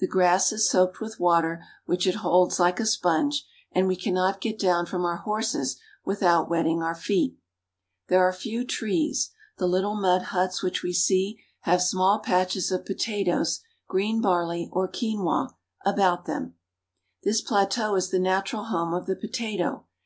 [0.00, 4.42] The grass is soaked with water, which it holds like a sponge, and we cannot
[4.42, 7.38] get down from our horses without wetting our feet.
[8.08, 9.30] There are few trees.
[9.56, 14.88] The little mud huts which we see have small patches of potatoes green barley, or
[14.88, 15.50] quinua (keenVa)
[15.86, 16.52] about them.
[17.22, 19.86] This plateau is the natural home of the potato.